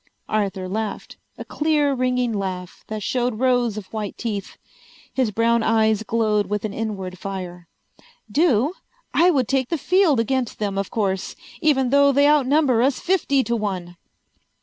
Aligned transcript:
Arthur 0.27 0.67
laughed, 0.67 1.17
a 1.37 1.45
clear 1.45 1.93
ringing 1.93 2.33
laugh 2.33 2.83
that 2.87 3.03
showed 3.03 3.37
rows 3.37 3.77
of 3.77 3.85
white 3.93 4.17
teeth. 4.17 4.57
His 5.13 5.29
brown 5.29 5.61
eyes 5.61 6.01
glowed 6.01 6.47
with 6.47 6.65
an 6.65 6.73
inward 6.73 7.19
fire. 7.19 7.67
"Do? 8.31 8.73
I 9.13 9.29
would 9.29 9.47
take 9.47 9.69
the 9.69 9.77
field 9.77 10.19
against 10.19 10.57
them, 10.57 10.79
of 10.79 10.89
course! 10.89 11.35
Even 11.61 11.91
though 11.91 12.11
they 12.11 12.27
outnumber 12.27 12.81
us 12.81 12.99
fifty 12.99 13.43
to 13.43 13.55
one." 13.55 13.95